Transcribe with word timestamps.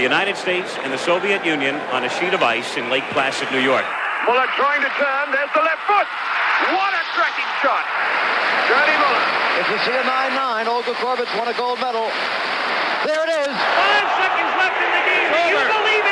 the 0.00 0.08
United 0.08 0.32
States 0.32 0.80
and 0.80 0.88
the 0.88 0.96
Soviet 0.96 1.44
Union 1.44 1.76
on 1.92 2.08
a 2.08 2.10
sheet 2.16 2.32
of 2.32 2.40
ice 2.40 2.80
in 2.80 2.88
Lake 2.88 3.04
Placid, 3.12 3.52
New 3.52 3.60
York. 3.60 3.84
Muller 4.24 4.48
trying 4.56 4.80
to 4.80 4.88
turn. 4.96 5.28
There's 5.28 5.52
the 5.52 5.60
left 5.60 5.84
foot. 5.84 6.08
What 6.72 6.96
a 6.96 7.04
cracking 7.12 7.52
shot. 7.60 7.84
Johnny 8.64 8.96
Muller. 8.96 9.24
If 9.60 9.68
you 9.68 9.78
see 9.84 9.92
a 9.92 10.00
9-9, 10.00 10.72
Olga 10.72 10.96
Korbut's 11.04 11.28
won 11.36 11.52
a 11.52 11.56
gold 11.60 11.84
medal. 11.84 12.08
There 13.04 13.20
it 13.28 13.32
is. 13.44 13.52
Five 13.52 14.08
seconds 14.16 14.52
left 14.56 14.80
in 14.80 14.88
the 14.88 15.04
game. 15.04 15.28
Do 15.36 15.40
you 15.52 15.60
believe 15.68 16.04
in 16.08 16.09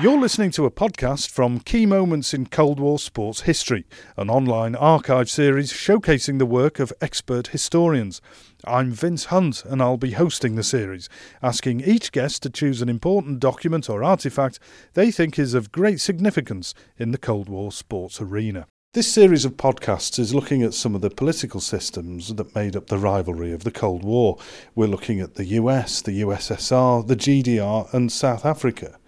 You're 0.00 0.20
listening 0.20 0.52
to 0.52 0.64
a 0.64 0.70
podcast 0.70 1.28
from 1.28 1.58
Key 1.58 1.84
Moments 1.84 2.32
in 2.32 2.46
Cold 2.46 2.78
War 2.78 3.00
Sports 3.00 3.40
History, 3.40 3.84
an 4.16 4.30
online 4.30 4.76
archive 4.76 5.28
series 5.28 5.72
showcasing 5.72 6.38
the 6.38 6.46
work 6.46 6.78
of 6.78 6.92
expert 7.00 7.48
historians. 7.48 8.22
I'm 8.64 8.92
Vince 8.92 9.24
Hunt, 9.24 9.64
and 9.64 9.82
I'll 9.82 9.96
be 9.96 10.12
hosting 10.12 10.54
the 10.54 10.62
series, 10.62 11.08
asking 11.42 11.80
each 11.80 12.12
guest 12.12 12.44
to 12.44 12.50
choose 12.50 12.80
an 12.80 12.88
important 12.88 13.40
document 13.40 13.90
or 13.90 14.04
artifact 14.04 14.60
they 14.94 15.10
think 15.10 15.36
is 15.36 15.52
of 15.52 15.72
great 15.72 16.00
significance 16.00 16.74
in 16.96 17.10
the 17.10 17.18
Cold 17.18 17.48
War 17.48 17.72
sports 17.72 18.20
arena. 18.20 18.68
This 18.94 19.12
series 19.12 19.44
of 19.44 19.56
podcasts 19.56 20.20
is 20.20 20.32
looking 20.32 20.62
at 20.62 20.74
some 20.74 20.94
of 20.94 21.00
the 21.00 21.10
political 21.10 21.60
systems 21.60 22.34
that 22.36 22.54
made 22.54 22.76
up 22.76 22.86
the 22.86 22.98
rivalry 22.98 23.52
of 23.52 23.64
the 23.64 23.72
Cold 23.72 24.04
War. 24.04 24.38
We're 24.76 24.86
looking 24.86 25.20
at 25.20 25.34
the 25.34 25.44
US, 25.44 26.00
the 26.00 26.22
USSR, 26.22 27.06
the 27.06 27.16
GDR, 27.16 27.92
and 27.92 28.12
South 28.12 28.46
Africa. 28.46 28.98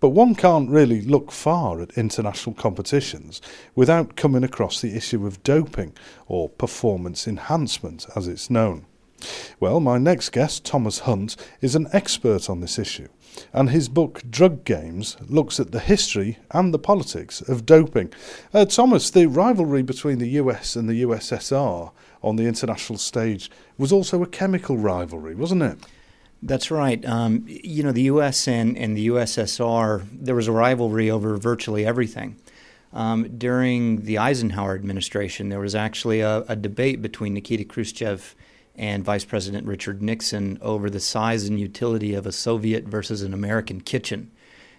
But 0.00 0.10
one 0.10 0.34
can't 0.34 0.70
really 0.70 1.00
look 1.00 1.32
far 1.32 1.80
at 1.80 1.98
international 1.98 2.54
competitions 2.54 3.40
without 3.74 4.16
coming 4.16 4.44
across 4.44 4.80
the 4.80 4.96
issue 4.96 5.26
of 5.26 5.42
doping, 5.42 5.94
or 6.26 6.48
performance 6.48 7.26
enhancement 7.26 8.06
as 8.14 8.28
it's 8.28 8.50
known. 8.50 8.86
Well, 9.58 9.80
my 9.80 9.98
next 9.98 10.30
guest, 10.30 10.64
Thomas 10.64 11.00
Hunt, 11.00 11.36
is 11.60 11.74
an 11.74 11.88
expert 11.92 12.48
on 12.48 12.60
this 12.60 12.78
issue, 12.78 13.08
and 13.52 13.70
his 13.70 13.88
book 13.88 14.22
Drug 14.30 14.64
Games 14.64 15.16
looks 15.28 15.58
at 15.58 15.72
the 15.72 15.80
history 15.80 16.38
and 16.52 16.72
the 16.72 16.78
politics 16.78 17.40
of 17.40 17.66
doping. 17.66 18.12
Uh, 18.54 18.64
Thomas, 18.64 19.10
the 19.10 19.26
rivalry 19.26 19.82
between 19.82 20.18
the 20.18 20.28
US 20.40 20.76
and 20.76 20.88
the 20.88 21.02
USSR 21.02 21.90
on 22.22 22.36
the 22.36 22.46
international 22.46 22.98
stage 22.98 23.50
was 23.76 23.92
also 23.92 24.22
a 24.22 24.26
chemical 24.26 24.76
rivalry, 24.76 25.34
wasn't 25.34 25.62
it? 25.62 25.78
That's 26.42 26.70
right. 26.70 27.04
Um, 27.04 27.44
you 27.48 27.82
know, 27.82 27.90
the 27.90 28.02
U.S. 28.02 28.46
and, 28.46 28.76
and 28.78 28.96
the 28.96 29.08
USSR, 29.08 30.06
there 30.12 30.36
was 30.36 30.46
a 30.46 30.52
rivalry 30.52 31.10
over 31.10 31.36
virtually 31.36 31.84
everything. 31.84 32.36
Um, 32.92 33.36
during 33.36 34.04
the 34.04 34.18
Eisenhower 34.18 34.74
administration, 34.74 35.48
there 35.48 35.60
was 35.60 35.74
actually 35.74 36.20
a, 36.20 36.38
a, 36.48 36.56
debate 36.56 37.02
between 37.02 37.34
Nikita 37.34 37.64
Khrushchev 37.64 38.34
and 38.76 39.04
Vice 39.04 39.24
President 39.24 39.66
Richard 39.66 40.00
Nixon 40.00 40.58
over 40.62 40.88
the 40.88 41.00
size 41.00 41.44
and 41.44 41.60
utility 41.60 42.14
of 42.14 42.24
a 42.24 42.32
Soviet 42.32 42.84
versus 42.84 43.22
an 43.22 43.34
American 43.34 43.80
kitchen. 43.80 44.30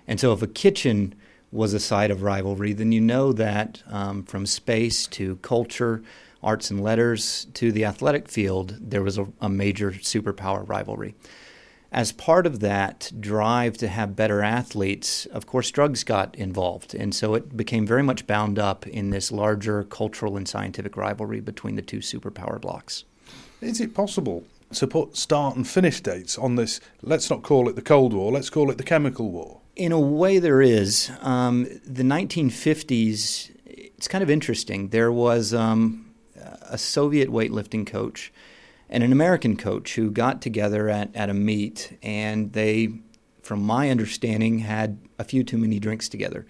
And 0.08 0.20
so, 0.20 0.34
if 0.34 0.42
a 0.42 0.48
kitchen 0.48 1.14
was 1.52 1.74
a 1.74 1.80
site 1.80 2.10
of 2.10 2.24
rivalry, 2.24 2.74
then 2.74 2.92
you 2.92 3.02
know 3.02 3.32
that 3.34 3.84
um, 3.88 4.24
from 4.24 4.46
space 4.46 5.06
to 5.08 5.36
culture, 5.38 6.02
arts 6.42 6.72
and 6.72 6.82
letters 6.82 7.46
to 7.54 7.72
the 7.72 7.86
athletic 7.86 8.28
field, 8.28 8.78
there 8.80 9.04
was 9.04 9.18
a, 9.18 9.28
a 9.42 9.50
major 9.50 9.92
superpower 9.92 10.68
rivalry 10.68 11.14
as 11.92 12.12
part 12.12 12.46
of 12.46 12.60
that 12.60 13.12
drive 13.20 13.78
to 13.78 13.88
have 13.88 14.16
better 14.16 14.42
athletes, 14.44 15.26
of 15.28 15.48
course, 15.48 15.72
drugs 15.72 16.04
got 16.04 16.36
involved. 16.36 16.94
And 16.94 17.16
so 17.16 17.34
it 17.34 17.58
became 17.58 17.86
very 17.86 18.04
much 18.04 18.28
bound 18.28 18.60
up 18.60 18.86
in 18.86 19.10
this 19.10 19.32
larger 19.32 19.84
cultural 19.84 20.38
and 20.38 20.48
scientific 20.48 20.96
rivalry 20.96 21.40
between 21.40 21.76
the 21.76 21.82
two 21.82 22.00
superpower 22.00 22.62
blocks. 22.62 23.06
Is 23.62 23.82
it 23.82 23.96
possible 23.96 24.44
to 24.74 24.86
put 24.86 25.18
start 25.18 25.56
and 25.56 25.68
finish 25.68 26.02
dates 26.02 26.38
on 26.38 26.56
this? 26.56 26.80
Let's 27.02 27.30
not 27.30 27.42
call 27.42 27.68
it 27.68 27.76
the 27.76 27.82
Cold 27.82 28.14
War, 28.14 28.32
let's 28.32 28.52
call 28.52 28.70
it 28.70 28.78
the 28.78 28.84
Chemical 28.84 29.32
War. 29.32 29.62
In 29.76 29.92
a 29.92 30.00
way, 30.00 30.40
there 30.40 30.62
is. 30.62 31.10
Um, 31.22 31.64
the 31.86 32.04
1950s, 32.04 33.50
it's 33.66 34.08
kind 34.08 34.22
of 34.22 34.30
interesting. 34.30 34.90
There 34.90 35.12
was 35.12 35.54
um, 35.54 36.14
a 36.70 36.78
Soviet 36.78 37.30
weightlifting 37.30 37.88
coach 37.88 38.32
and 38.90 39.04
an 39.04 39.12
American 39.12 39.56
coach 39.56 39.96
who 39.96 40.10
got 40.12 40.42
together 40.42 40.90
at, 40.90 41.16
at 41.16 41.30
a 41.30 41.34
meet 41.34 41.98
and 42.02 42.54
they, 42.54 42.90
from 43.42 43.62
my 43.62 43.90
understanding, 43.90 44.60
had 44.60 44.98
a 45.18 45.24
few 45.24 45.44
too 45.44 45.58
many 45.58 45.80
drinks 45.80 46.10
together. 46.10 46.46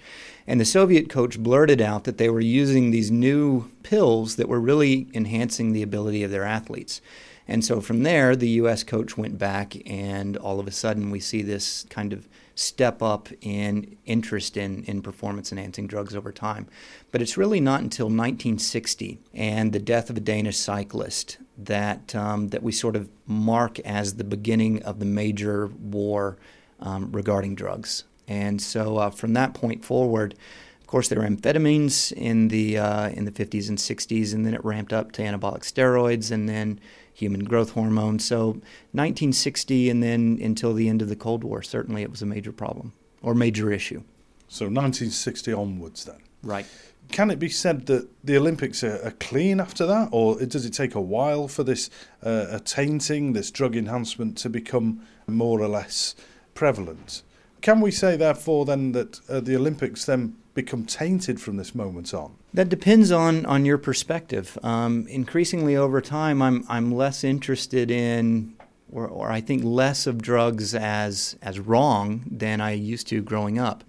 And 0.47 0.59
the 0.59 0.66
Soviet 0.66 1.09
coach 1.09 1.39
blurted 1.39 1.81
out 1.81 2.05
that 2.05 2.17
they 2.17 2.29
were 2.29 2.39
using 2.39 2.91
these 2.91 3.11
new 3.11 3.69
pills 3.83 4.35
that 4.38 4.47
were 4.47 4.59
really 4.59 5.07
enhancing 5.13 5.73
the 5.73 5.83
ability 5.83 6.23
of 6.23 6.31
their 6.31 6.45
athletes. 6.45 7.01
And 7.47 7.66
so 7.66 7.81
from 7.81 8.03
there, 8.03 8.35
the 8.35 8.50
U.S. 8.50 8.83
coach 8.83 9.17
went 9.17 9.39
back, 9.39 9.75
and 9.89 10.38
all 10.38 10.59
of 10.59 10.67
a 10.67 10.71
sudden, 10.71 11.09
we 11.09 11.19
see 11.19 11.41
this 11.41 11.83
kind 11.89 12.13
of 12.13 12.27
step 12.59 13.02
up 13.02 13.30
in 13.42 13.96
interest 14.06 14.58
in, 14.58 14.84
in 14.84 15.02
performance 15.02 15.52
enhancing 15.52 15.88
drugs 15.88 16.14
over 16.14 16.31
time. 16.31 16.68
But 17.12 17.22
it's 17.22 17.38
really 17.38 17.62
not 17.62 17.80
until 17.81 18.08
1960 18.08 19.18
and 19.34 19.72
the 19.72 19.80
death 19.80 20.09
of 20.09 20.18
a 20.18 20.20
Danish 20.20 20.58
cyclist 20.58 21.38
that, 21.58 22.14
um, 22.16 22.50
that 22.50 22.62
we 22.62 22.74
sort 22.74 22.98
of 22.98 23.09
mark 23.25 23.80
as 23.80 24.16
the 24.16 24.25
beginning 24.25 24.84
of 24.84 25.00
the 25.00 25.06
major 25.06 25.68
war 25.68 26.38
um, 26.81 27.09
regarding 27.14 27.56
drugs. 27.56 28.03
And 28.28 28.62
so 28.62 28.98
uh, 28.98 29.09
from 29.09 29.34
that 29.34 29.53
point 29.53 29.86
forward, 29.86 30.36
of 30.81 30.88
course, 30.88 31.08
there 31.08 31.19
were 31.19 31.28
amphetamines 31.28 32.12
in 32.12 32.50
the 32.50 32.78
uh, 32.78 33.09
in 33.09 33.25
the 33.25 33.31
50s 33.31 33.69
and 33.69 33.78
60s, 33.78 34.34
and 34.34 34.44
then 34.44 34.56
it 34.56 34.66
ramped 34.66 34.92
up 34.92 35.12
to 35.14 35.22
anabolic 35.22 35.62
steroids, 35.62 36.31
and 36.31 36.50
then 36.50 36.80
human 37.19 37.44
growth 37.44 37.72
hormone. 37.72 38.19
So 38.19 38.47
1960 38.94 39.90
and 39.90 40.02
then 40.02 40.40
until 40.41 40.74
the 40.74 40.88
end 40.88 41.02
of 41.02 41.09
the 41.09 41.16
Cold 41.16 41.44
War, 41.44 41.62
certainly 41.62 42.02
it 42.02 42.09
was 42.09 42.22
a 42.22 42.25
major 42.25 42.52
problem 42.52 42.94
or 43.22 43.35
major 43.35 43.72
issue. 43.72 44.03
So 44.47 44.66
1960 44.66 45.53
onwards 45.53 46.06
then. 46.06 46.22
Right. 46.41 46.66
Can 47.12 47.31
it 47.31 47.40
be 47.40 47.50
said 47.50 47.88
that 47.88 48.07
the 48.24 48.38
Olympics 48.38 48.84
are, 48.84 49.03
are 49.03 49.12
clean 49.19 49.59
after 49.59 49.85
that, 49.85 50.09
or 50.12 50.40
does 50.46 50.66
it 50.66 50.74
take 50.74 50.96
a 50.96 51.02
while 51.02 51.47
for 51.47 51.63
this 51.63 51.90
uh, 52.24 52.59
tainting, 52.63 53.34
this 53.34 53.51
drug 53.51 53.75
enhancement, 53.75 54.38
to 54.40 54.50
become 54.50 55.01
more 55.28 55.59
or 55.59 55.68
less 55.68 56.16
prevalent? 56.53 57.24
Can 57.62 57.81
we 57.81 57.92
say, 57.92 58.16
therefore, 58.16 58.66
then 58.66 58.94
that 58.94 59.20
uh, 59.30 59.40
the 59.40 59.56
Olympics 59.56 60.06
then 60.06 60.36
become 60.53 60.86
tainted 60.86 61.42
from 61.42 61.58
this 61.58 61.75
moment 61.75 62.14
on? 62.14 62.36
That 62.53 62.70
depends 62.70 63.12
on, 63.12 63.46
on 63.46 63.66
your 63.66 63.78
perspective. 63.78 64.58
Um, 64.64 65.08
increasingly 65.08 65.75
over 65.75 66.02
time, 66.02 66.42
I'm, 66.42 66.66
I'm 66.69 66.92
less 66.92 67.24
interested 67.24 67.92
in, 67.92 68.56
or, 68.92 69.08
or 69.08 69.31
I 69.31 69.42
think 69.42 69.64
less 69.64 70.08
of 70.08 70.22
drugs 70.22 70.74
as, 70.74 71.38
as 71.42 71.59
wrong 71.59 72.24
than 72.30 72.62
I 72.62 72.72
used 72.72 73.08
to 73.08 73.22
growing 73.22 73.59
up. 73.59 73.84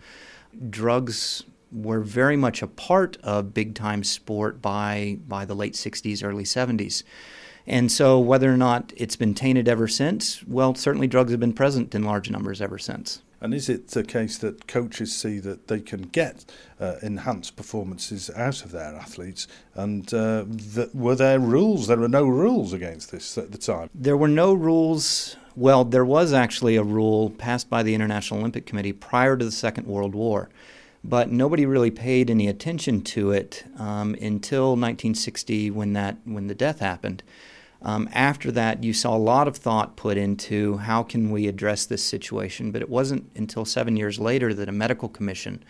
Drugs 0.68 1.44
were 1.72 2.00
very 2.00 2.36
much 2.36 2.62
a 2.62 2.66
part 2.66 3.16
of 3.22 3.54
big 3.54 3.74
time 3.74 4.02
sport 4.02 4.60
by, 4.60 5.18
by 5.28 5.44
the 5.44 5.54
late 5.54 5.74
60s, 5.74 6.24
early 6.24 6.44
70s. 6.44 7.04
And 7.66 7.92
so, 7.92 8.18
whether 8.18 8.52
or 8.52 8.56
not 8.56 8.92
it's 8.96 9.16
been 9.16 9.34
tainted 9.34 9.68
ever 9.68 9.86
since, 9.86 10.42
well, 10.44 10.74
certainly 10.74 11.06
drugs 11.06 11.30
have 11.30 11.40
been 11.40 11.52
present 11.52 11.94
in 11.94 12.02
large 12.02 12.30
numbers 12.30 12.60
ever 12.60 12.78
since. 12.78 13.22
And 13.40 13.54
is 13.54 13.68
it 13.70 13.88
the 13.88 14.04
case 14.04 14.36
that 14.38 14.66
coaches 14.66 15.16
see 15.16 15.38
that 15.38 15.68
they 15.68 15.80
can 15.80 16.02
get 16.02 16.44
uh, 16.78 16.96
enhanced 17.02 17.56
performances 17.56 18.30
out 18.36 18.64
of 18.64 18.70
their 18.70 18.94
athletes? 18.94 19.48
And 19.74 20.12
uh, 20.12 20.44
were 20.92 21.14
there 21.14 21.40
rules? 21.40 21.86
There 21.86 21.96
were 21.96 22.08
no 22.08 22.24
rules 22.24 22.72
against 22.74 23.10
this 23.10 23.38
at 23.38 23.50
the 23.50 23.58
time. 23.58 23.88
There 23.94 24.16
were 24.16 24.28
no 24.28 24.52
rules. 24.52 25.36
Well, 25.56 25.84
there 25.84 26.04
was 26.04 26.32
actually 26.32 26.76
a 26.76 26.82
rule 26.82 27.30
passed 27.30 27.70
by 27.70 27.82
the 27.82 27.94
International 27.94 28.40
Olympic 28.40 28.66
Committee 28.66 28.92
prior 28.92 29.36
to 29.36 29.44
the 29.44 29.50
Second 29.50 29.86
World 29.86 30.14
War, 30.14 30.50
but 31.02 31.30
nobody 31.30 31.64
really 31.64 31.90
paid 31.90 32.30
any 32.30 32.46
attention 32.46 33.00
to 33.02 33.32
it 33.32 33.64
um, 33.78 34.14
until 34.20 34.70
1960 34.70 35.70
when 35.70 35.94
that 35.94 36.18
when 36.24 36.46
the 36.46 36.54
death 36.54 36.80
happened. 36.80 37.22
Um, 37.82 38.08
after 38.12 38.50
that, 38.52 38.84
you 38.84 38.92
saw 38.92 39.16
a 39.16 39.18
lot 39.18 39.48
of 39.48 39.56
thought 39.56 39.96
put 39.96 40.18
into 40.18 40.76
how 40.78 41.02
can 41.02 41.30
we 41.30 41.48
address 41.48 41.86
this 41.86 42.04
situation, 42.04 42.72
but 42.72 42.82
it 42.82 42.90
wasn't 42.90 43.30
until 43.34 43.64
seven 43.64 43.96
years 43.96 44.18
later 44.18 44.52
that 44.54 44.68
a 44.68 44.72
medical 44.72 45.08
commission 45.08 45.64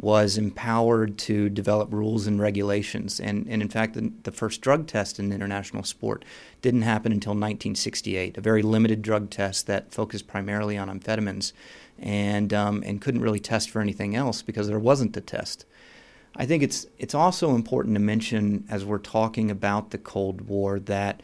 was 0.00 0.38
empowered 0.38 1.18
to 1.18 1.50
develop 1.50 1.92
rules 1.92 2.26
and 2.26 2.40
regulations. 2.40 3.20
And, 3.20 3.46
and 3.48 3.60
in 3.60 3.68
fact, 3.68 3.92
the, 3.92 4.10
the, 4.22 4.32
first 4.32 4.62
drug 4.62 4.86
test 4.86 5.18
in 5.18 5.30
international 5.30 5.82
sport 5.82 6.24
didn't 6.62 6.82
happen 6.82 7.12
until 7.12 7.32
1968, 7.32 8.38
a 8.38 8.40
very 8.40 8.62
limited 8.62 9.02
drug 9.02 9.28
test 9.28 9.66
that 9.66 9.92
focused 9.92 10.26
primarily 10.26 10.78
on 10.78 10.88
amphetamines 10.88 11.52
and, 11.98 12.54
um, 12.54 12.82
and 12.86 13.02
couldn't 13.02 13.20
really 13.20 13.40
test 13.40 13.68
for 13.68 13.82
anything 13.82 14.16
else 14.16 14.40
because 14.40 14.68
there 14.68 14.78
wasn't 14.78 15.14
a 15.18 15.20
test. 15.20 15.66
I 16.34 16.46
think 16.46 16.62
it's, 16.62 16.86
it's 16.98 17.14
also 17.14 17.54
important 17.54 17.94
to 17.94 18.00
mention 18.00 18.64
as 18.70 18.86
we're 18.86 18.98
talking 18.98 19.50
about 19.50 19.90
the 19.90 19.98
Cold 19.98 20.42
War 20.42 20.78
that 20.80 21.22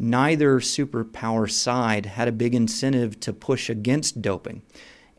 neither 0.00 0.60
superpower 0.60 1.48
side 1.48 2.06
had 2.06 2.26
a 2.26 2.32
big 2.32 2.54
incentive 2.54 3.20
to 3.20 3.32
push 3.32 3.68
against 3.68 4.22
doping. 4.22 4.62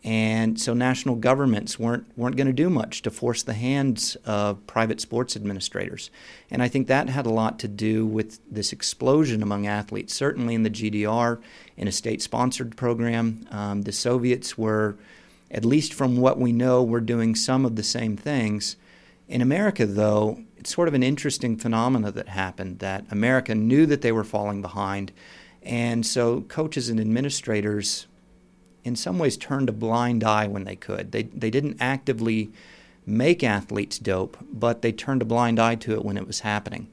And 0.04 0.60
so 0.60 0.74
national 0.74 1.16
governments 1.16 1.78
weren't, 1.78 2.06
weren't 2.18 2.36
going 2.36 2.48
to 2.48 2.54
do 2.54 2.72
much 2.72 3.04
to 3.04 3.12
force 3.12 3.44
the 3.44 3.54
hands 3.54 4.18
of 4.26 4.66
private 4.66 5.00
sports 5.00 5.36
administrators. 5.36 6.10
And 6.50 6.64
I 6.64 6.68
think 6.68 6.88
that 6.88 7.08
had 7.08 7.28
a 7.28 7.32
lot 7.32 7.60
to 7.60 7.68
do 7.68 8.08
with 8.08 8.40
this 8.50 8.74
explosion 8.74 9.44
among 9.44 9.68
athletes. 9.68 10.16
Certainly 10.16 10.56
in 10.56 10.64
the 10.64 10.72
GDR, 10.72 11.40
in 11.78 11.88
a 11.88 11.92
state 11.92 12.24
sponsored 12.24 12.76
program, 12.76 13.46
um, 13.52 13.84
the 13.84 13.92
Soviets 13.92 14.58
were, 14.58 14.98
at 15.52 15.64
least 15.64 15.94
from 15.94 16.18
what 16.18 16.40
we 16.40 16.52
know, 16.52 16.84
were 16.84 17.00
doing 17.00 17.36
some 17.36 17.64
of 17.64 17.76
the 17.76 17.84
same 17.84 18.18
things. 18.18 18.78
In 19.28 19.44
America, 19.44 19.86
though, 19.86 20.44
it's 20.62 20.74
sort 20.74 20.88
of 20.88 20.94
an 20.94 21.02
interesting 21.02 21.58
phenomena 21.58 22.12
that 22.12 22.30
happened 22.30 22.78
that 22.80 23.04
America 23.10 23.56
knew 23.56 23.88
that 23.88 24.04
they 24.04 24.12
were 24.12 24.24
falling 24.24 24.62
behind. 24.62 25.12
And 25.64 26.06
so 26.06 26.42
coaches 26.42 26.88
and 26.88 27.00
administrators 27.00 28.06
in 28.84 28.96
some 28.96 29.18
ways 29.18 29.38
turned 29.38 29.70
a 29.70 29.74
blind 29.74 30.24
eye 30.24 30.46
when 30.46 30.64
they 30.66 30.76
could. 30.76 31.14
They, 31.14 31.24
they 31.24 31.50
didn't 31.50 31.78
actively 31.80 32.52
make 33.08 33.44
athletes 33.44 33.98
dope, 33.98 34.38
but 34.54 34.84
they 34.84 34.92
turned 34.92 35.24
a 35.24 35.26
blind 35.26 35.60
eye 35.60 35.76
to 35.76 35.94
it 35.94 36.06
when 36.06 36.16
it 36.16 36.28
was 36.28 36.42
happening. 36.42 36.88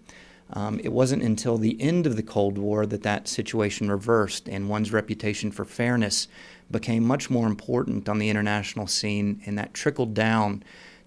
Um, 0.51 0.81
it 0.83 0.93
wasn't 0.93 1.23
until 1.23 1.59
the 1.59 1.79
end 1.79 2.07
of 2.07 2.17
the 2.17 2.23
Cold 2.23 2.57
War 2.57 2.87
that 2.87 3.03
that 3.03 3.29
situation 3.29 3.91
reversed 3.91 4.49
and 4.49 4.71
one's 4.71 4.95
reputation 4.95 5.51
for 5.51 5.67
fairness 5.67 6.27
became 6.71 7.05
much 7.05 7.29
more 7.29 7.47
important 7.47 8.09
on 8.09 8.19
the 8.19 8.31
international 8.31 8.87
scene, 8.87 9.43
and 9.45 9.59
that 9.59 9.75
trickled 9.75 10.15
down 10.15 10.63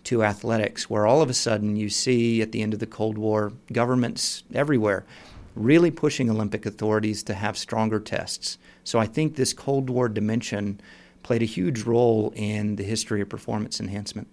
to 0.06 0.24
athletics, 0.24 0.90
where 0.90 1.06
all 1.06 1.22
of 1.22 1.30
a 1.30 1.34
sudden 1.34 1.76
you 1.76 1.90
see 1.90 2.42
at 2.42 2.52
the 2.52 2.62
end 2.62 2.74
of 2.74 2.80
the 2.80 2.88
Cold 2.88 3.18
War 3.18 3.54
governments 3.72 4.44
everywhere 4.54 5.06
really 5.56 5.92
pushing 5.92 6.30
Olympic 6.30 6.66
authorities 6.66 7.24
to 7.24 7.34
have 7.34 7.58
stronger 7.58 8.00
tests. 8.00 8.58
So 8.84 9.00
I 9.00 9.06
think 9.06 9.36
this 9.36 9.54
Cold 9.54 9.90
War 9.90 10.10
dimension 10.10 10.80
played 11.24 11.42
a 11.42 11.46
huge 11.46 11.84
role 11.84 12.34
in 12.36 12.78
the 12.78 12.84
history 12.84 13.22
of 13.22 13.30
performance 13.30 13.80
enhancement. 13.80 14.28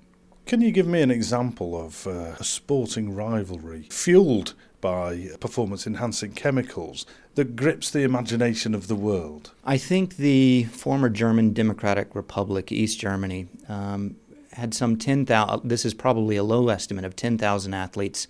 Can 0.46 0.62
you 0.62 0.70
give 0.70 0.86
me 0.86 1.02
an 1.02 1.10
example 1.10 1.78
of 1.78 2.06
uh, 2.06 2.36
a 2.38 2.44
sporting 2.44 3.14
rivalry 3.14 3.86
fueled 3.90 4.54
by 4.80 5.30
performance 5.40 5.86
enhancing 5.86 6.32
chemicals 6.32 7.04
that 7.34 7.54
grips 7.54 7.90
the 7.90 8.02
imagination 8.02 8.74
of 8.74 8.88
the 8.88 8.94
world? 8.94 9.52
I 9.66 9.76
think 9.76 10.16
the 10.16 10.64
former 10.64 11.10
German 11.10 11.52
Democratic 11.52 12.14
Republic, 12.14 12.72
East 12.72 12.98
Germany, 12.98 13.48
um, 13.68 14.16
had 14.58 14.74
some 14.74 14.96
10,000, 14.96 15.68
this 15.68 15.84
is 15.84 15.94
probably 15.94 16.36
a 16.36 16.42
low 16.42 16.68
estimate 16.68 17.04
of 17.04 17.16
10,000 17.16 17.72
athletes 17.72 18.28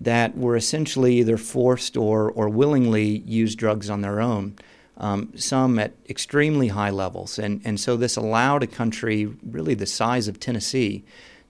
that 0.00 0.36
were 0.36 0.56
essentially 0.56 1.14
either 1.14 1.36
forced 1.36 1.96
or, 1.96 2.30
or 2.30 2.48
willingly 2.48 3.18
used 3.24 3.58
drugs 3.58 3.88
on 3.88 4.02
their 4.02 4.20
own, 4.20 4.56
um, 4.98 5.32
some 5.36 5.78
at 5.78 5.92
extremely 6.08 6.68
high 6.68 6.90
levels. 6.90 7.38
And, 7.38 7.60
and 7.64 7.80
so 7.80 7.96
this 7.96 8.16
allowed 8.16 8.62
a 8.62 8.66
country, 8.66 9.26
really 9.42 9.74
the 9.74 9.86
size 9.86 10.28
of 10.28 10.38
Tennessee, 10.38 11.04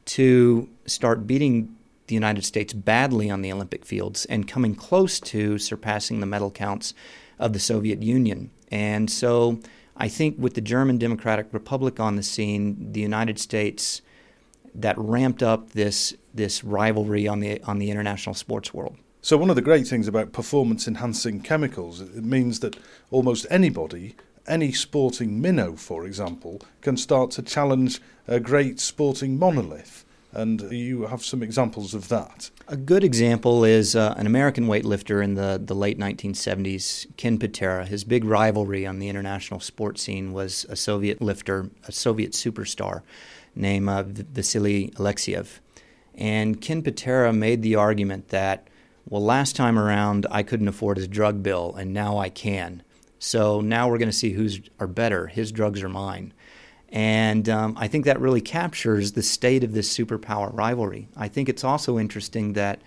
to 0.07 0.69
start 0.87 1.27
beating 1.27 1.75
the 2.07 2.15
United 2.15 2.45
States 2.45 2.73
badly 2.73 3.31
on 3.31 3.43
the 3.43 3.51
Olympic 3.51 3.85
fields 3.85 4.27
and 4.27 4.47
coming 4.47 4.75
close 4.75 5.19
to 5.19 5.59
surpassing 5.59 6.21
the 6.21 6.27
medal 6.27 6.51
counts 6.51 6.95
of 7.39 7.53
the 7.53 7.59
Soviet 7.59 8.03
Union. 8.03 8.51
And 8.71 9.11
so 9.11 9.61
I 9.97 10.09
think 10.09 10.37
with 10.39 10.55
the 10.55 10.61
German 10.61 10.99
Democratic 10.99 11.47
Republic 11.53 12.01
on 12.01 12.17
the 12.17 12.23
scene, 12.23 12.93
the 12.93 13.01
United 13.01 13.39
States 13.39 14.03
that 14.75 14.99
ramped 14.99 15.43
up 15.43 15.71
this 15.71 16.15
this 16.33 16.65
rivalry 16.65 17.29
on 17.29 17.41
the 17.41 17.61
on 17.63 17.79
the 17.79 17.91
international 17.91 18.35
sports 18.35 18.75
world. 18.75 18.97
So 19.23 19.39
one 19.39 19.49
of 19.49 19.57
the 19.57 19.63
great 19.63 19.87
things 19.87 20.09
about 20.09 20.33
performance 20.33 20.89
enhancing 20.89 21.41
chemicals 21.41 22.01
it 22.01 22.25
means 22.25 22.61
that 22.61 22.77
almost 23.11 23.47
anybody 23.51 24.17
any 24.47 24.73
sporting 24.73 25.41
minnow, 25.41 25.75
for 25.75 26.05
example, 26.05 26.61
can 26.81 26.97
start 26.97 27.31
to 27.33 27.43
challenge 27.43 28.01
a 28.29 28.41
great 28.41 28.79
sporting 28.81 29.39
monolith. 29.39 30.05
And 30.35 30.61
you 30.73 31.07
have 31.07 31.25
some 31.25 31.43
examples 31.43 31.95
of 31.95 32.09
that. 32.09 32.51
A 32.67 32.77
good 32.77 33.05
example 33.05 33.65
is 33.65 33.95
uh, 33.95 34.15
an 34.17 34.27
American 34.27 34.67
weightlifter 34.67 35.23
in 35.23 35.35
the, 35.35 35.61
the 35.65 35.75
late 35.75 35.99
1970s, 35.99 37.07
Ken 37.17 37.39
Patera. 37.39 37.87
His 37.87 38.03
big 38.03 38.25
rivalry 38.25 38.85
on 38.85 38.99
the 38.99 39.09
international 39.09 39.61
sports 39.61 40.03
scene 40.03 40.33
was 40.33 40.67
a 40.69 40.75
Soviet 40.75 41.23
lifter, 41.23 41.71
a 41.87 41.93
Soviet 41.93 42.33
superstar 42.33 43.03
named 43.55 43.89
uh, 43.89 44.03
Vasily 44.03 44.93
Alexiev. 44.97 45.61
And 46.17 46.61
Ken 46.61 46.83
Patera 46.83 47.33
made 47.33 47.63
the 47.63 47.77
argument 47.77 48.29
that, 48.29 48.69
well, 49.09 49.23
last 49.23 49.55
time 49.55 49.79
around 49.79 50.27
I 50.31 50.43
couldn't 50.43 50.69
afford 50.69 50.97
his 50.97 51.07
drug 51.07 51.43
bill, 51.43 51.75
and 51.77 51.93
now 51.93 52.19
I 52.19 52.29
can. 52.29 52.83
So 53.19 53.61
now 53.61 53.89
we're 53.89 53.99
going 53.99 54.11
to 54.11 54.17
see 54.17 54.33
who's 54.33 54.61
are 54.81 54.87
better, 54.87 55.29
his 55.29 55.53
drugs 55.53 55.83
or 55.83 55.89
mine. 55.89 56.35
And 56.95 57.49
um, 57.49 57.77
I 57.77 57.89
think 57.89 58.05
that 58.05 58.21
really 58.21 58.41
captures 58.41 59.13
the 59.13 59.23
state 59.23 59.65
of 59.65 59.73
this 59.73 59.93
superpower 59.93 60.57
rivalry. 60.57 61.09
I 61.17 61.27
think 61.27 61.49
it's 61.49 61.65
also 61.65 61.99
interesting 61.99 62.53
that 62.53 62.81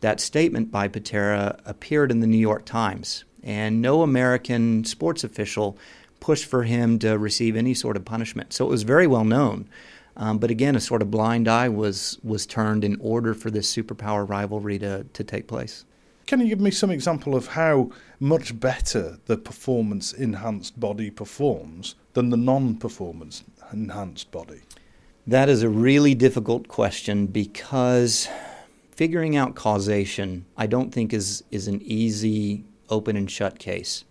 that 0.00 0.20
statement 0.20 0.70
by 0.70 0.86
Patera 0.86 1.58
appeared 1.64 2.12
in 2.12 2.20
the 2.20 2.28
New 2.28 2.38
York 2.38 2.64
Times, 2.64 3.24
and 3.42 3.82
no 3.82 4.02
American 4.02 4.84
sports 4.84 5.24
official 5.24 5.76
pushed 6.20 6.44
for 6.44 6.62
him 6.62 7.00
to 7.00 7.18
receive 7.18 7.56
any 7.56 7.74
sort 7.74 7.96
of 7.96 8.04
punishment. 8.04 8.52
So 8.52 8.64
it 8.64 8.70
was 8.70 8.84
very 8.84 9.08
well 9.08 9.24
known. 9.24 9.68
Um, 10.16 10.38
but 10.38 10.52
again, 10.52 10.76
a 10.76 10.80
sort 10.80 11.02
of 11.02 11.10
blind 11.10 11.48
eye 11.48 11.68
was 11.68 12.20
was 12.22 12.46
turned 12.46 12.84
in 12.84 12.96
order 13.00 13.34
for 13.34 13.50
this 13.50 13.74
superpower 13.74 14.28
rivalry 14.28 14.78
to, 14.78 15.04
to 15.12 15.24
take 15.24 15.48
place. 15.48 15.84
Can 16.28 16.40
you 16.40 16.48
give 16.48 16.60
me 16.60 16.70
some 16.70 16.90
example 16.90 17.34
of 17.34 17.46
how 17.46 17.88
much 18.20 18.60
better 18.60 19.18
the 19.24 19.38
performance 19.38 20.12
enhanced 20.12 20.78
body 20.78 21.10
performs 21.10 21.94
than 22.12 22.28
the 22.28 22.36
non 22.36 22.74
performance 22.74 23.44
enhanced 23.72 24.30
body? 24.30 24.60
That 25.26 25.48
is 25.48 25.62
a 25.62 25.70
really 25.70 26.14
difficult 26.14 26.68
question 26.68 27.28
because 27.28 28.28
figuring 28.90 29.36
out 29.36 29.54
causation, 29.54 30.44
I 30.54 30.66
don't 30.66 30.92
think 30.92 31.14
is 31.14 31.44
is 31.50 31.66
an 31.66 31.80
easy 31.80 32.62
open 32.90 33.16
and 33.16 33.30
shut 33.30 33.58
case 33.58 34.04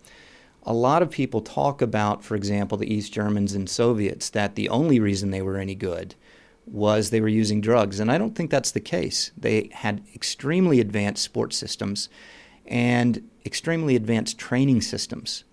a 0.63 0.74
lot 0.74 1.02
of 1.02 1.10
people 1.10 1.40
talk 1.40 1.81
about, 1.81 2.25
for 2.25 2.36
example, 2.36 2.78
the 2.78 2.94
East 2.94 3.13
Germans 3.13 3.54
and 3.54 3.70
Soviets, 3.70 4.30
that 4.31 4.56
the 4.56 4.68
only 4.68 5.00
reason 5.00 5.31
they 5.31 5.42
were 5.42 5.58
any 5.58 5.75
good 5.75 6.13
was 6.68 7.10
they 7.10 7.22
were 7.22 7.28
using 7.28 7.62
drugs. 7.62 8.00
And 8.00 8.12
I 8.12 8.18
don't 8.18 8.36
think 8.36 8.52
that's 8.52 8.72
the 8.72 8.80
case. 8.80 9.31
They 9.38 9.69
had 9.72 10.04
extremely 10.14 10.80
advanced 10.80 11.24
sports 11.24 11.58
systems 11.58 12.10
and 12.66 13.30
extremely 13.46 13.96
advanced 13.96 14.38
training 14.38 14.81
systems. 14.81 15.44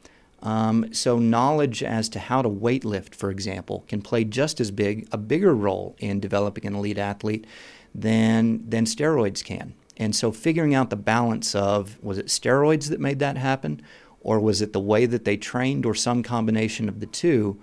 Um, 0.43 0.93
so, 0.93 1.19
knowledge 1.19 1.82
as 1.82 2.11
to 2.11 2.19
how 2.19 2.43
to 2.43 2.50
weightlift, 2.50 3.14
for 3.14 3.31
example, 3.31 3.84
can 3.88 4.02
play 4.02 4.25
just 4.25 4.61
as 4.61 4.70
big, 4.70 5.08
a 5.11 5.16
bigger 5.16 5.55
role 5.55 5.96
in 5.99 6.20
developing 6.20 6.66
an 6.66 6.75
elite 6.75 6.99
athlete 6.99 7.46
than, 7.94 8.69
than 8.69 8.84
steroids 8.84 9.43
can. 9.43 9.72
And 9.96 10.14
so, 10.14 10.32
figuring 10.32 10.75
out 10.75 10.90
the 10.90 10.96
balance 10.96 11.55
of 11.55 11.96
was 12.02 12.19
it 12.19 12.26
steroids 12.26 12.90
that 12.90 13.00
made 13.00 13.20
that 13.20 13.38
happen, 13.38 13.81
or 14.20 14.38
was 14.38 14.60
it 14.60 14.75
the 14.75 14.81
way 14.81 15.06
that 15.06 15.25
they 15.25 15.38
trained, 15.38 15.87
or 15.87 15.94
some 15.94 16.22
combination 16.22 16.90
of 16.90 17.00
the 17.00 17.06
two? 17.06 17.58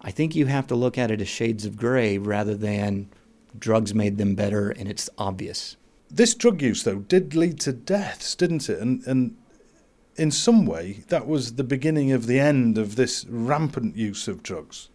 I 0.00 0.10
think 0.10 0.34
you 0.34 0.46
have 0.46 0.66
to 0.68 0.74
look 0.74 0.98
at 0.98 1.10
it 1.10 1.20
as 1.20 1.28
shades 1.28 1.64
of 1.64 1.76
gray 1.76 2.18
rather 2.18 2.54
than 2.54 3.08
drugs 3.58 3.94
made 3.94 4.18
them 4.18 4.34
better 4.34 4.70
and 4.70 4.88
it's 4.88 5.08
obvious. 5.18 5.76
This 6.10 6.34
drug 6.34 6.62
use, 6.62 6.84
though, 6.84 7.00
did 7.00 7.34
lead 7.34 7.58
to 7.60 7.72
deaths, 7.72 8.34
didn't 8.34 8.68
it? 8.68 8.78
And, 8.78 9.04
and 9.06 9.36
in 10.16 10.30
some 10.30 10.66
way, 10.66 11.04
that 11.08 11.26
was 11.26 11.54
the 11.54 11.64
beginning 11.64 12.12
of 12.12 12.26
the 12.26 12.38
end 12.38 12.78
of 12.78 12.96
this 12.96 13.24
rampant 13.28 13.96
use 13.96 14.28
of 14.28 14.42
drugs. 14.42 14.88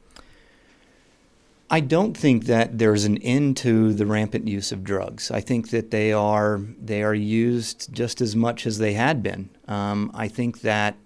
I 1.69 1.79
don't 1.79 2.17
think 2.17 2.45
that 2.45 2.79
there's 2.79 3.05
an 3.05 3.17
end 3.19 3.55
to 3.57 3.93
the 3.93 4.05
rampant 4.05 4.45
use 4.47 4.73
of 4.73 4.83
drugs. 4.83 5.31
I 5.31 5.39
think 5.39 5.69
that 5.69 5.89
they 5.89 6.11
are 6.11 6.59
they 6.77 7.01
are 7.01 7.13
used 7.13 7.93
just 7.93 8.19
as 8.19 8.35
much 8.35 8.67
as 8.67 8.77
they 8.77 8.91
had 8.91 9.23
been. 9.23 9.49
Um, 9.69 10.11
I 10.13 10.27
think 10.27 10.61
that 10.61 10.97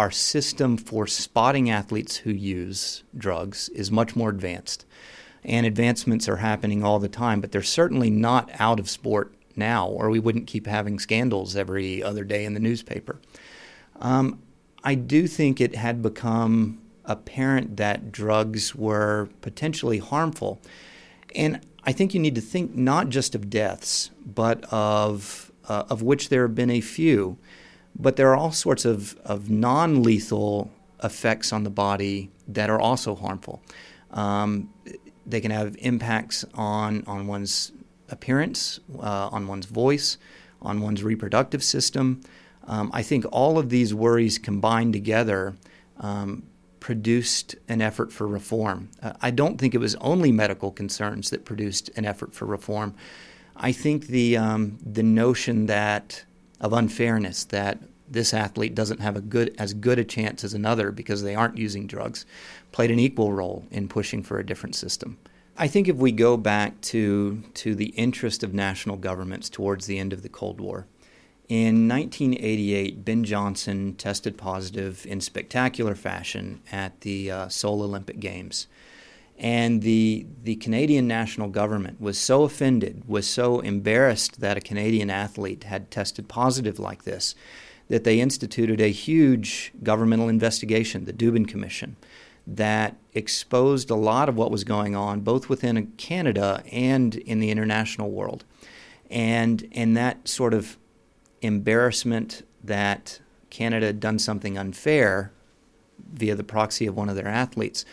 our 0.00 0.10
system 0.10 0.78
for 0.78 1.06
spotting 1.06 1.68
athletes 1.68 2.16
who 2.16 2.30
use 2.30 3.04
drugs 3.14 3.68
is 3.68 3.90
much 3.90 4.16
more 4.16 4.30
advanced, 4.30 4.86
and 5.44 5.66
advancements 5.66 6.26
are 6.26 6.36
happening 6.36 6.82
all 6.82 6.98
the 6.98 7.06
time. 7.06 7.38
But 7.42 7.52
they're 7.52 7.62
certainly 7.62 8.08
not 8.08 8.50
out 8.58 8.80
of 8.80 8.88
sport 8.88 9.34
now, 9.56 9.86
or 9.86 10.08
we 10.08 10.18
wouldn't 10.18 10.46
keep 10.46 10.66
having 10.66 10.98
scandals 10.98 11.54
every 11.54 12.02
other 12.02 12.24
day 12.24 12.46
in 12.46 12.54
the 12.54 12.60
newspaper. 12.60 13.20
Um, 13.96 14.40
I 14.82 14.94
do 14.94 15.26
think 15.26 15.60
it 15.60 15.74
had 15.74 16.00
become 16.00 16.80
apparent 17.04 17.76
that 17.76 18.10
drugs 18.10 18.74
were 18.74 19.28
potentially 19.42 19.98
harmful. 19.98 20.62
And 21.34 21.60
I 21.84 21.92
think 21.92 22.14
you 22.14 22.20
need 22.20 22.36
to 22.36 22.40
think 22.40 22.74
not 22.74 23.10
just 23.10 23.34
of 23.34 23.50
deaths, 23.50 24.12
but 24.24 24.64
of, 24.72 25.52
uh, 25.68 25.84
of 25.90 26.00
which 26.00 26.30
there 26.30 26.46
have 26.46 26.54
been 26.54 26.70
a 26.70 26.80
few. 26.80 27.36
But 28.00 28.16
there 28.16 28.30
are 28.30 28.36
all 28.36 28.52
sorts 28.52 28.84
of, 28.84 29.16
of 29.24 29.50
non 29.50 30.02
lethal 30.02 30.70
effects 31.02 31.52
on 31.52 31.64
the 31.64 31.70
body 31.70 32.30
that 32.48 32.70
are 32.70 32.80
also 32.80 33.14
harmful. 33.14 33.62
Um, 34.10 34.70
they 35.26 35.40
can 35.40 35.50
have 35.50 35.76
impacts 35.80 36.44
on, 36.54 37.04
on 37.06 37.26
one's 37.26 37.72
appearance, 38.08 38.80
uh, 38.98 39.28
on 39.30 39.46
one's 39.46 39.66
voice, 39.66 40.18
on 40.60 40.80
one's 40.80 41.02
reproductive 41.02 41.62
system. 41.62 42.22
Um, 42.66 42.90
I 42.92 43.02
think 43.02 43.24
all 43.30 43.58
of 43.58 43.70
these 43.70 43.94
worries 43.94 44.38
combined 44.38 44.92
together 44.92 45.56
um, 45.98 46.44
produced 46.80 47.56
an 47.68 47.80
effort 47.80 48.12
for 48.12 48.26
reform. 48.26 48.88
Uh, 49.02 49.12
I 49.20 49.30
don't 49.30 49.58
think 49.58 49.74
it 49.74 49.78
was 49.78 49.94
only 49.96 50.32
medical 50.32 50.70
concerns 50.70 51.30
that 51.30 51.44
produced 51.44 51.90
an 51.96 52.04
effort 52.04 52.34
for 52.34 52.46
reform. 52.46 52.94
I 53.56 53.72
think 53.72 54.06
the 54.06 54.36
um, 54.38 54.78
the 54.84 55.02
notion 55.02 55.66
that 55.66 56.24
of 56.60 56.72
unfairness 56.72 57.44
that 57.44 57.78
this 58.10 58.34
athlete 58.34 58.74
doesn't 58.74 59.00
have 59.00 59.16
a 59.16 59.20
good 59.20 59.54
as 59.58 59.72
good 59.72 59.98
a 59.98 60.04
chance 60.04 60.44
as 60.44 60.54
another 60.54 60.90
because 60.90 61.22
they 61.22 61.34
aren't 61.34 61.56
using 61.56 61.86
drugs 61.86 62.26
played 62.72 62.90
an 62.90 62.98
equal 62.98 63.32
role 63.32 63.64
in 63.70 63.88
pushing 63.88 64.22
for 64.22 64.38
a 64.38 64.46
different 64.46 64.74
system. 64.74 65.18
I 65.56 65.68
think 65.68 65.88
if 65.88 65.96
we 65.96 66.12
go 66.12 66.36
back 66.36 66.80
to 66.82 67.42
to 67.54 67.74
the 67.74 67.90
interest 67.90 68.42
of 68.42 68.54
national 68.54 68.96
governments 68.96 69.48
towards 69.48 69.86
the 69.86 69.98
end 69.98 70.12
of 70.12 70.22
the 70.22 70.28
Cold 70.28 70.60
War, 70.60 70.86
in 71.50 71.88
1988, 71.88 73.04
Ben 73.04 73.24
Johnson 73.24 73.96
tested 73.96 74.38
positive 74.38 75.04
in 75.04 75.20
spectacular 75.20 75.96
fashion 75.96 76.60
at 76.70 77.00
the 77.00 77.28
uh, 77.28 77.48
Seoul 77.48 77.82
Olympic 77.82 78.20
Games. 78.20 78.68
And 79.36 79.82
the, 79.82 80.26
the 80.44 80.54
Canadian 80.56 81.08
national 81.08 81.48
government 81.48 82.00
was 82.00 82.18
so 82.18 82.44
offended, 82.44 83.02
was 83.08 83.26
so 83.26 83.58
embarrassed 83.58 84.40
that 84.40 84.58
a 84.58 84.60
Canadian 84.60 85.10
athlete 85.10 85.64
had 85.64 85.90
tested 85.90 86.28
positive 86.28 86.78
like 86.78 87.02
this, 87.02 87.34
that 87.90 88.04
they 88.04 88.20
instituted 88.20 88.80
a 88.80 88.90
huge 88.90 89.72
governmental 89.82 90.28
investigation, 90.28 91.04
the 91.04 91.12
Dubin 91.12 91.46
Commission, 91.46 91.96
that 92.46 92.96
exposed 93.14 93.90
a 93.90 93.96
lot 93.96 94.28
of 94.28 94.36
what 94.36 94.52
was 94.52 94.62
going 94.62 94.94
on, 94.94 95.20
both 95.20 95.48
within 95.48 95.88
Canada 95.96 96.62
and 96.70 97.16
in 97.16 97.40
the 97.40 97.50
international 97.50 98.10
world. 98.10 98.44
And, 99.10 99.68
and 99.72 99.96
that 99.96 100.28
sort 100.28 100.54
of 100.54 100.78
embarrassment 101.42 102.46
that 102.62 103.20
Canada 103.50 103.86
had 103.86 103.98
done 103.98 104.20
something 104.20 104.56
unfair 104.56 105.32
via 106.12 106.36
the 106.36 106.44
proxy 106.44 106.86
of 106.86 106.96
one 106.96 107.08
of 107.08 107.16
their 107.16 107.28
athletes 107.28 107.84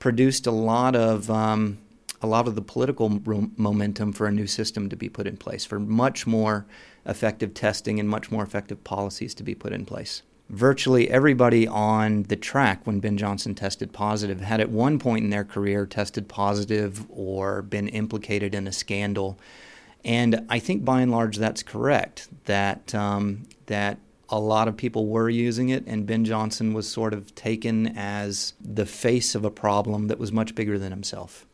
produced 0.00 0.48
a 0.48 0.50
lot 0.50 0.96
of 0.96 1.30
um, 1.30 1.78
a 2.22 2.26
lot 2.26 2.48
of 2.48 2.54
the 2.54 2.62
political 2.62 3.20
momentum 3.56 4.12
for 4.12 4.26
a 4.26 4.32
new 4.32 4.46
system 4.46 4.88
to 4.88 4.96
be 4.96 5.08
put 5.08 5.26
in 5.26 5.36
place, 5.36 5.64
for 5.64 5.78
much 5.78 6.26
more 6.26 6.66
effective 7.04 7.54
testing 7.54 8.00
and 8.00 8.08
much 8.08 8.30
more 8.30 8.42
effective 8.42 8.82
policies 8.84 9.34
to 9.34 9.42
be 9.42 9.54
put 9.54 9.72
in 9.72 9.84
place. 9.84 10.22
Virtually 10.48 11.10
everybody 11.10 11.66
on 11.66 12.22
the 12.24 12.36
track 12.36 12.86
when 12.86 13.00
Ben 13.00 13.16
Johnson 13.16 13.54
tested 13.54 13.92
positive 13.92 14.40
had 14.40 14.60
at 14.60 14.70
one 14.70 14.98
point 14.98 15.24
in 15.24 15.30
their 15.30 15.44
career 15.44 15.86
tested 15.86 16.28
positive 16.28 17.04
or 17.10 17.62
been 17.62 17.88
implicated 17.88 18.54
in 18.54 18.68
a 18.68 18.72
scandal 18.72 19.38
and 20.06 20.46
I 20.48 20.60
think 20.60 20.84
by 20.84 21.00
and 21.00 21.10
large 21.10 21.36
that's 21.36 21.64
correct. 21.64 22.28
That 22.44 22.94
um, 22.94 23.42
that 23.66 23.98
a 24.28 24.38
lot 24.38 24.68
of 24.68 24.76
people 24.76 25.06
were 25.06 25.28
using 25.28 25.68
it, 25.68 25.84
and 25.86 26.06
Ben 26.06 26.24
Johnson 26.24 26.72
was 26.72 26.88
sort 26.88 27.12
of 27.12 27.34
taken 27.34 27.88
as 27.96 28.54
the 28.60 28.86
face 28.86 29.34
of 29.34 29.44
a 29.44 29.50
problem 29.50 30.06
that 30.06 30.18
was 30.18 30.30
much 30.30 30.54
bigger 30.54 30.78
than 30.78 30.92
himself. 30.92 31.44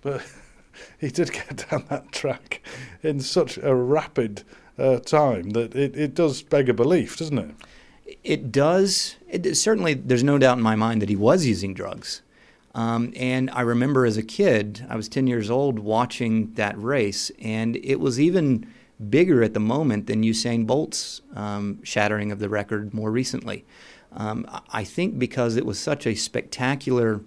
But 0.00 0.22
he 0.98 1.08
did 1.08 1.32
get 1.32 1.68
down 1.70 1.84
that 1.88 2.12
track 2.12 2.62
in 3.02 3.20
such 3.20 3.58
a 3.58 3.74
rapid 3.74 4.42
uh, 4.78 4.98
time 4.98 5.50
that 5.50 5.74
it, 5.74 5.96
it 5.96 6.14
does 6.14 6.42
beg 6.42 6.68
a 6.68 6.74
belief, 6.74 7.16
doesn't 7.16 7.38
it? 7.38 7.54
It 8.24 8.50
does. 8.50 9.16
It, 9.28 9.56
certainly, 9.56 9.94
there's 9.94 10.24
no 10.24 10.38
doubt 10.38 10.58
in 10.58 10.64
my 10.64 10.76
mind 10.76 11.02
that 11.02 11.08
he 11.08 11.16
was 11.16 11.46
using 11.46 11.74
drugs. 11.74 12.22
Um, 12.74 13.12
and 13.16 13.50
I 13.50 13.62
remember 13.62 14.06
as 14.06 14.16
a 14.16 14.22
kid, 14.22 14.86
I 14.88 14.96
was 14.96 15.08
10 15.08 15.26
years 15.26 15.50
old, 15.50 15.78
watching 15.78 16.52
that 16.54 16.80
race, 16.80 17.30
and 17.40 17.76
it 17.76 17.96
was 17.96 18.20
even 18.20 18.66
bigger 19.08 19.42
at 19.42 19.54
the 19.54 19.60
moment 19.60 20.06
than 20.06 20.22
Usain 20.22 20.66
Bolt's 20.66 21.20
um, 21.34 21.82
shattering 21.82 22.30
of 22.30 22.38
the 22.38 22.48
record 22.48 22.92
more 22.94 23.10
recently. 23.10 23.64
Um, 24.12 24.46
I 24.70 24.84
think 24.84 25.18
because 25.18 25.56
it 25.56 25.64
was 25.64 25.78
such 25.78 26.06
a 26.06 26.14
spectacular, 26.14 27.20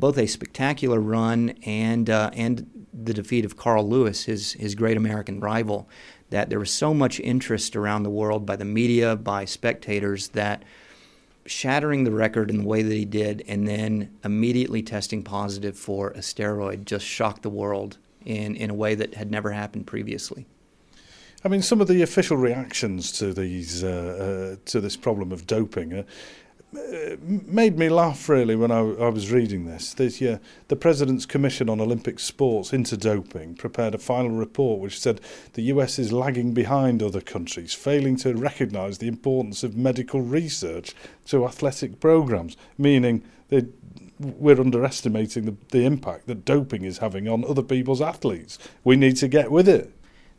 both 0.00 0.18
a 0.18 0.26
spectacular 0.26 0.98
run 0.98 1.50
and 1.64 2.08
uh, 2.10 2.30
and 2.32 2.86
the 2.92 3.14
defeat 3.14 3.44
of 3.44 3.56
Carl 3.56 3.88
Lewis, 3.88 4.24
his 4.24 4.54
his 4.54 4.74
great 4.74 4.96
American 4.96 5.40
rival, 5.40 5.88
that 6.30 6.50
there 6.50 6.58
was 6.58 6.70
so 6.70 6.92
much 6.92 7.20
interest 7.20 7.76
around 7.76 8.02
the 8.02 8.10
world 8.10 8.46
by 8.46 8.56
the 8.56 8.64
media, 8.64 9.14
by 9.14 9.44
spectators 9.44 10.28
that 10.28 10.64
shattering 11.46 12.04
the 12.04 12.12
record 12.12 12.50
in 12.50 12.58
the 12.58 12.66
way 12.66 12.82
that 12.82 12.94
he 12.94 13.04
did 13.04 13.42
and 13.48 13.66
then 13.66 14.10
immediately 14.24 14.82
testing 14.82 15.22
positive 15.22 15.76
for 15.76 16.10
a 16.10 16.18
steroid 16.18 16.84
just 16.84 17.04
shocked 17.04 17.42
the 17.42 17.50
world 17.50 17.98
in, 18.24 18.54
in 18.54 18.70
a 18.70 18.74
way 18.74 18.94
that 18.94 19.14
had 19.14 19.30
never 19.30 19.50
happened 19.50 19.86
previously. 19.86 20.46
I 21.42 21.48
mean, 21.48 21.62
some 21.62 21.80
of 21.80 21.88
the 21.88 22.02
official 22.02 22.36
reactions 22.36 23.12
to 23.12 23.32
these 23.32 23.82
uh, 23.82 24.56
uh, 24.58 24.60
to 24.66 24.80
this 24.80 24.96
problem 24.96 25.32
of 25.32 25.46
doping 25.46 25.94
uh, 25.94 26.02
made 26.72 27.78
me 27.78 27.88
laugh 27.88 28.28
really 28.28 28.54
when 28.54 28.70
I, 28.70 28.78
I 28.78 29.08
was 29.08 29.32
reading 29.32 29.64
this. 29.64 29.92
This 29.92 30.20
year, 30.20 30.40
the 30.68 30.76
President's 30.76 31.26
Commission 31.26 31.68
on 31.68 31.80
Olympic 31.80 32.20
Sports 32.20 32.72
into 32.72 32.96
Doping 32.96 33.54
prepared 33.54 33.94
a 33.94 33.98
final 33.98 34.30
report 34.30 34.80
which 34.80 35.00
said 35.00 35.20
the 35.54 35.62
US 35.62 35.98
is 35.98 36.12
lagging 36.12 36.54
behind 36.54 37.02
other 37.02 37.20
countries, 37.20 37.74
failing 37.74 38.16
to 38.16 38.34
recognise 38.34 38.98
the 38.98 39.08
importance 39.08 39.64
of 39.64 39.76
medical 39.76 40.20
research 40.20 40.94
to 41.26 41.44
athletic 41.44 41.98
programmes, 41.98 42.56
meaning 42.78 43.24
they, 43.48 43.66
we're 44.20 44.60
underestimating 44.60 45.46
the, 45.46 45.56
the 45.70 45.84
impact 45.84 46.28
that 46.28 46.44
doping 46.44 46.84
is 46.84 46.98
having 46.98 47.26
on 47.26 47.44
other 47.44 47.62
people's 47.62 48.00
athletes. 48.00 48.58
We 48.84 48.94
need 48.94 49.16
to 49.16 49.28
get 49.28 49.50
with 49.50 49.68
it. 49.68 49.92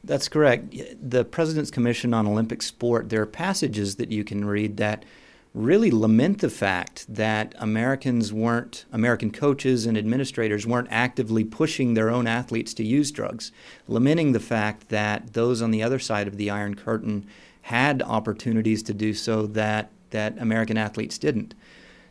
That's 0.03 0.29
correct. 0.29 0.73
The 1.01 1.25
President's 1.25 1.71
Commission 1.71 2.13
on 2.13 2.25
Olympic 2.25 2.61
Sport, 2.61 3.09
there 3.09 3.21
are 3.21 3.27
passages 3.27 3.97
that 3.97 4.11
you 4.13 4.23
can 4.23 4.45
read 4.45 4.77
that– 4.77 5.03
really 5.53 5.91
lament 5.91 6.39
the 6.39 6.49
fact 6.49 7.05
that 7.13 7.53
Americans 7.57 8.31
weren't, 8.31 8.85
American 8.91 9.31
coaches 9.31 9.85
and 9.85 9.97
administrators 9.97 10.65
weren't 10.65 10.87
actively 10.89 11.43
pushing 11.43 11.93
their 11.93 12.09
own 12.09 12.25
athletes 12.25 12.73
to 12.73 12.83
use 12.83 13.11
drugs, 13.11 13.51
lamenting 13.87 14.31
the 14.31 14.39
fact 14.39 14.89
that 14.89 15.33
those 15.33 15.61
on 15.61 15.71
the 15.71 15.83
other 15.83 15.99
side 15.99 16.27
of 16.27 16.37
the 16.37 16.49
Iron 16.49 16.75
Curtain 16.75 17.25
had 17.63 18.01
opportunities 18.01 18.81
to 18.83 18.93
do 18.93 19.13
so 19.13 19.45
that, 19.47 19.91
that 20.11 20.37
American 20.39 20.77
athletes 20.77 21.17
didn't. 21.17 21.53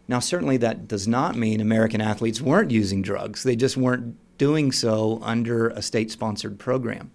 Now, 0.06 0.18
certainly 0.18 0.59
that 0.59 0.87
does 0.87 1.09
not 1.09 1.37
mean 1.37 1.61
American 1.61 2.00
athletes 2.00 2.42
weren't 2.42 2.70
using 2.70 3.00
drugs, 3.00 3.42
they 3.42 3.56
just 3.56 3.76
weren't 3.76 4.16
doing 4.37 4.73
so 4.73 5.18
under 5.23 5.68
a 5.68 5.82
state 5.82 6.11
sponsored 6.11 6.59
program. 6.59 7.11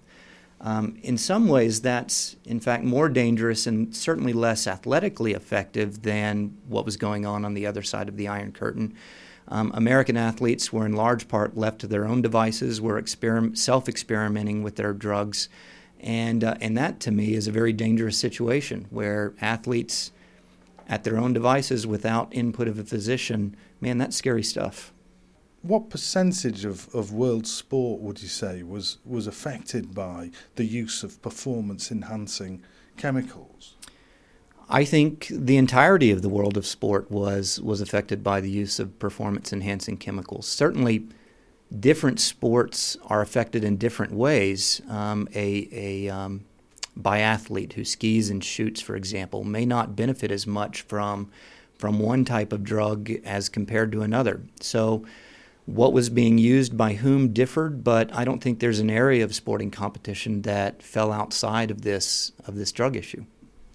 Um, 0.66 0.98
in 1.04 1.16
some 1.20 1.48
ways, 1.48 1.82
that's 1.82 2.38
in 2.44 2.60
fact 2.60 2.84
more 2.84 3.08
dangerous 3.08 3.68
and 3.68 3.96
certainly 3.96 4.34
less 4.34 4.66
athletically 4.66 5.34
effective 5.34 6.02
than 6.02 6.58
what 6.68 6.86
was 6.86 6.98
going 6.98 7.24
on 7.24 7.46
on 7.46 7.54
the 7.54 7.68
other 7.68 7.84
side 7.84 8.10
of 8.10 8.18
the 8.18 8.28
Iron 8.28 8.52
Curtain. 8.52 8.96
Um, 9.48 9.72
American 9.76 10.18
athletes 10.18 10.74
were 10.74 10.88
in 10.88 10.94
large 10.94 11.28
part 11.28 11.56
left 11.56 11.82
to 11.82 11.88
their 11.88 12.08
own 12.08 12.24
devices, 12.24 12.82
were 12.82 13.00
self 13.06 13.88
experimenting 13.88 14.64
with 14.64 14.76
their 14.76 14.92
drugs. 14.92 15.50
And, 16.00 16.44
uh, 16.44 16.56
and 16.60 16.76
that 16.76 17.00
to 17.02 17.12
me 17.12 17.36
is 17.36 17.48
a 17.48 17.52
very 17.52 17.72
dangerous 17.72 18.18
situation 18.18 18.88
where 18.90 19.36
athletes 19.40 20.12
at 20.90 21.04
their 21.04 21.20
own 21.20 21.32
devices 21.32 21.86
without 21.86 22.34
input 22.34 22.68
of 22.68 22.80
a 22.80 22.84
physician, 22.84 23.56
man, 23.80 24.00
that's 24.00 24.16
scary 24.16 24.44
stuff 24.44 24.92
what 25.66 25.90
percentage 25.90 26.64
of, 26.64 26.94
of 26.94 27.12
world 27.12 27.48
sport 27.48 28.00
would 28.02 28.22
you 28.22 28.28
say 28.28 28.62
was, 28.62 28.98
was 29.04 29.26
affected 29.26 29.96
by 29.96 30.30
the 30.56 30.66
use 30.66 31.04
of 31.04 31.22
performance 31.22 31.92
enhancing 31.92 32.62
chemicals? 32.98 33.76
I 34.70 34.84
think 34.84 35.28
the 35.30 35.58
entirety 35.58 36.12
of 36.12 36.22
the 36.22 36.30
world 36.30 36.58
of 36.58 36.66
sport 36.66 37.12
was 37.12 37.62
was 37.62 37.82
affected 37.82 38.24
by 38.24 38.42
the 38.42 38.50
use 38.50 38.80
of 38.80 38.98
performance 38.98 39.54
enhancing 39.54 39.98
chemicals. 39.98 40.48
Certainly, 40.48 41.08
different 41.80 42.20
sports 42.20 42.98
are 43.06 43.22
affected 43.22 43.64
in 43.64 43.78
different 43.78 44.14
ways. 44.14 44.82
Um, 44.90 45.28
a 45.36 45.70
a 45.72 46.10
um, 46.10 46.46
biathlete 47.00 47.74
who 47.74 47.86
skis 47.86 48.30
and 48.32 48.44
shoots, 48.44 48.82
for 48.82 48.96
example, 48.96 49.44
may 49.44 49.66
not 49.66 49.96
benefit 49.96 50.32
as 50.32 50.48
much 50.48 50.82
from 50.82 51.30
from 51.78 52.00
one 52.00 52.26
type 52.26 52.52
of 52.52 52.64
drug 52.64 53.12
as 53.24 53.50
compared 53.50 53.92
to 53.92 54.02
another. 54.02 54.42
So 54.62 55.06
what 55.66 55.94
was 55.94 56.10
being 56.10 56.38
used 56.38 56.78
by 56.78 56.94
whom 56.94 57.34
differed, 57.34 57.84
but 57.84 58.14
I 58.14 58.24
don't 58.24 58.42
think 58.42 58.60
there's 58.60 58.80
an 58.80 58.90
area 58.90 59.24
of 59.24 59.34
sporting 59.34 59.72
competition 59.72 60.44
that 60.44 60.84
fell 60.84 61.12
outside 61.12 61.72
of 61.72 61.82
this 61.82 62.32
of 62.46 62.56
this 62.56 62.72
drug 62.72 62.96
issue. 62.96 63.26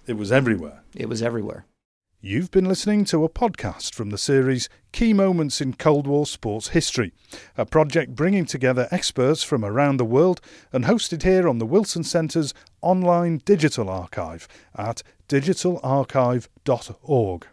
It 0.07 0.13
was 0.13 0.31
everywhere. 0.31 0.83
It 0.95 1.09
was 1.09 1.21
everywhere. 1.21 1.65
You've 2.23 2.51
been 2.51 2.65
listening 2.65 3.05
to 3.05 3.23
a 3.23 3.29
podcast 3.29 3.95
from 3.95 4.11
the 4.11 4.17
series 4.17 4.69
Key 4.91 5.11
Moments 5.11 5.59
in 5.59 5.73
Cold 5.73 6.05
War 6.05 6.27
Sports 6.27 6.67
History, 6.67 7.13
a 7.57 7.65
project 7.65 8.15
bringing 8.15 8.45
together 8.45 8.87
experts 8.91 9.41
from 9.41 9.65
around 9.65 9.97
the 9.97 10.05
world 10.05 10.39
and 10.71 10.85
hosted 10.85 11.23
here 11.23 11.49
on 11.49 11.57
the 11.57 11.65
Wilson 11.65 12.03
Centre's 12.03 12.53
online 12.81 13.41
digital 13.43 13.89
archive 13.89 14.47
at 14.75 15.01
digitalarchive.org. 15.29 17.47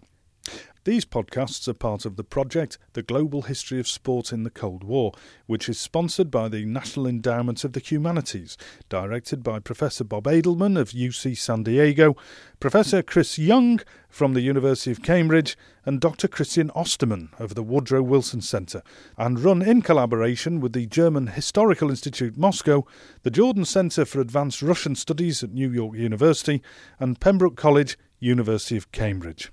These 0.88 1.04
podcasts 1.04 1.68
are 1.68 1.75
part 1.75 2.07
of 2.07 2.16
the 2.16 2.25
project 2.25 2.78
The 2.95 3.02
Global 3.02 3.42
History 3.42 3.78
of 3.78 3.87
Sport 3.87 4.33
in 4.33 4.45
the 4.45 4.49
Cold 4.49 4.83
War, 4.83 5.12
which 5.45 5.68
is 5.68 5.78
sponsored 5.78 6.30
by 6.30 6.49
the 6.49 6.64
National 6.64 7.07
Endowment 7.07 7.62
of 7.62 7.75
the 7.75 7.80
Humanities, 7.80 8.57
directed 8.88 9.42
by 9.42 9.59
Professor 9.59 10.02
Bob 10.02 10.25
Edelman 10.25 10.80
of 10.80 10.92
UC 10.92 11.37
San 11.37 11.62
Diego, 11.62 12.16
Professor 12.59 13.02
Chris 13.02 13.38
Young 13.38 13.80
from 14.09 14.33
the 14.33 14.40
University 14.40 14.90
of 14.90 15.02
Cambridge, 15.02 15.59
and 15.85 16.00
Dr. 16.00 16.26
Christian 16.26 16.71
Ostermann 16.71 17.38
of 17.38 17.54
the 17.54 17.62
Woodrow 17.62 18.00
Wilson 18.00 18.40
Centre, 18.40 18.83
and 19.18 19.40
run 19.40 19.61
in 19.61 19.83
collaboration 19.83 20.59
with 20.59 20.73
the 20.73 20.87
German 20.87 21.26
Historical 21.26 21.90
Institute 21.90 22.38
Moscow, 22.38 22.87
the 23.25 23.30
Jordan 23.30 23.66
Centre 23.66 24.07
for 24.07 24.23
Advanced 24.23 24.62
Russian 24.62 24.95
Studies 24.95 25.42
at 25.42 25.52
New 25.52 25.71
York 25.71 25.99
University, 25.99 26.62
and 26.99 27.21
Pembroke 27.21 27.57
College, 27.57 27.99
University 28.21 28.78
of 28.78 28.90
Cambridge. 28.90 29.52